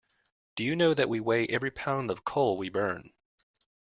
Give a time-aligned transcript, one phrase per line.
[0.55, 3.13] Do you know that we weigh every pound of coal we burn.